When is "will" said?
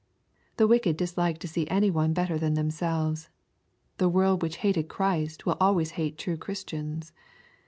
5.45-5.57